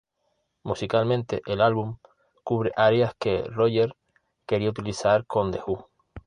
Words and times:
Musicalmente, 0.63 1.43
el 1.45 1.61
álbum 1.61 1.99
cubre 2.43 2.71
áreas 2.75 3.13
que 3.19 3.43
Roger 3.43 3.95
quería 4.47 4.71
utilizar 4.71 5.27
con 5.27 5.51
The 5.51 5.61
Who. 5.67 5.91